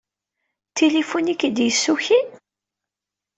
[0.69, 2.27] D tilifun i k-d-yessukin?